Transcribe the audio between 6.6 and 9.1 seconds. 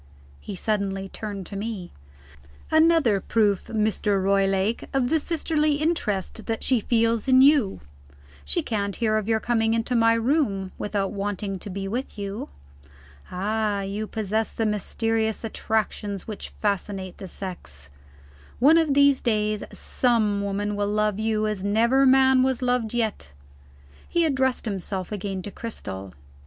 she feels in you; she can't